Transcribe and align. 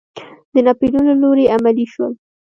د 0.53 0.55
ناپیلیون 0.65 1.05
له 1.09 1.15
لوري 1.21 1.45
عملي 1.55 1.85
شول. 1.93 2.13